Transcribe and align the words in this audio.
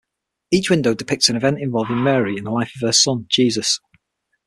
Each 0.49 0.71
window 0.71 0.95
depicts 0.95 1.29
an 1.29 1.35
event 1.35 1.59
involving 1.61 2.03
Mary 2.03 2.35
in 2.35 2.43
the 2.45 2.49
life 2.49 2.71
of 2.73 2.81
her 2.81 2.91
son, 2.91 3.27
Jesus. 3.29 3.79